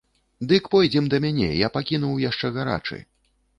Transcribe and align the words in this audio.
Дык 0.51 0.63
пойдзем 0.75 1.09
да 1.15 1.19
мяне, 1.27 1.51
я 1.67 1.71
пакінуў 1.77 2.19
яшчэ 2.25 2.53
гарачы. 2.59 3.01